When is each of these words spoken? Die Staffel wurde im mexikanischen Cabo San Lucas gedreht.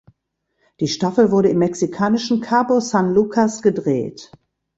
Die 0.79 0.87
Staffel 0.87 1.29
wurde 1.29 1.49
im 1.49 1.59
mexikanischen 1.59 2.41
Cabo 2.41 2.79
San 2.79 3.11
Lucas 3.13 3.61
gedreht. 3.61 4.31